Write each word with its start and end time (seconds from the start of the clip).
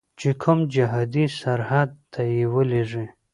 چې 0.19 0.29
کوم 0.41 0.59
جهادي 0.73 1.25
سرحد 1.39 1.89
ته 2.11 2.21
یې 2.33 2.43
ولیږي. 2.53 3.05